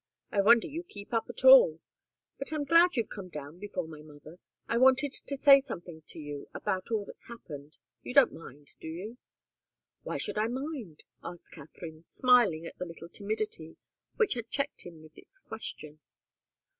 [0.31, 1.79] I wonder you keep up at all.
[2.39, 4.39] But I'm glad you've come down before my mother.
[4.67, 7.77] I wanted to say something to you about all that's happened.
[8.01, 9.19] You don't mind, do you?"
[10.01, 13.77] "Why should I mind?" asked Katharine, smiling at the little timidity
[14.15, 15.99] which had checked him with its question.